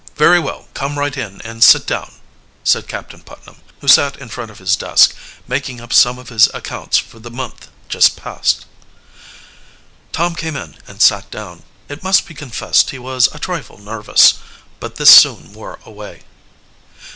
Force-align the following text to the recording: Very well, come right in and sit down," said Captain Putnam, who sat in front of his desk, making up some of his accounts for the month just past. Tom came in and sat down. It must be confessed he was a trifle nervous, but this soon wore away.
Very 0.15 0.39
well, 0.39 0.67
come 0.73 0.97
right 0.97 1.15
in 1.15 1.41
and 1.43 1.63
sit 1.63 1.85
down," 1.85 2.11
said 2.63 2.87
Captain 2.87 3.21
Putnam, 3.21 3.57
who 3.81 3.87
sat 3.87 4.15
in 4.15 4.29
front 4.29 4.49
of 4.49 4.57
his 4.57 4.75
desk, 4.75 5.13
making 5.47 5.79
up 5.79 5.93
some 5.93 6.17
of 6.17 6.29
his 6.29 6.49
accounts 6.55 6.97
for 6.97 7.19
the 7.19 7.29
month 7.29 7.67
just 7.87 8.15
past. 8.15 8.65
Tom 10.11 10.33
came 10.33 10.55
in 10.55 10.75
and 10.87 11.03
sat 11.03 11.29
down. 11.29 11.61
It 11.87 12.01
must 12.01 12.25
be 12.25 12.33
confessed 12.33 12.89
he 12.89 12.97
was 12.97 13.29
a 13.31 13.37
trifle 13.37 13.77
nervous, 13.77 14.39
but 14.79 14.95
this 14.95 15.11
soon 15.13 15.53
wore 15.53 15.77
away. 15.85 16.23